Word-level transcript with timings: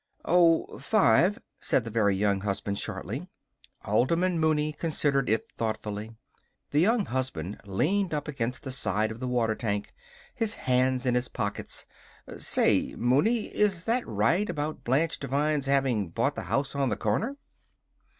"Oh 0.25 0.79
five," 0.79 1.37
said 1.59 1.83
the 1.83 1.91
Very 1.91 2.15
Young 2.15 2.41
Husband 2.41 2.75
shortly. 2.75 3.27
Alderman 3.85 4.39
Mooney 4.39 4.73
considered 4.73 5.29
it 5.29 5.45
thoughtfully. 5.57 6.15
The 6.71 6.79
Young 6.79 7.05
Husband 7.05 7.61
leaned 7.65 8.11
up 8.11 8.27
against 8.27 8.63
the 8.63 8.71
side 8.71 9.11
of 9.11 9.19
the 9.19 9.27
water 9.27 9.53
tank, 9.53 9.93
his 10.33 10.55
hands 10.55 11.05
in 11.05 11.13
his 11.13 11.27
pockets. 11.27 11.85
"Say, 12.39 12.95
Mooney, 12.97 13.53
is 13.55 13.83
that 13.83 14.01
right 14.07 14.49
about 14.49 14.83
Blanche 14.83 15.19
Devine's 15.19 15.67
having 15.67 16.09
bought 16.09 16.33
the 16.33 16.45
house 16.49 16.73
on 16.75 16.89
the 16.89 16.97
corner?" 16.97 17.37